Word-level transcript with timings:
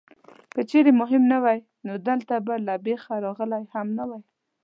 که 0.53 0.61
چېرې 0.69 0.91
مهم 1.01 1.23
نه 1.31 1.37
وای 1.43 1.59
نو 1.85 1.93
دلته 2.07 2.35
به 2.45 2.53
له 2.67 2.75
بېخه 2.85 3.15
راغلی 3.25 3.63
هم 3.73 3.87
نه 3.97 4.03
وې. 4.09 4.19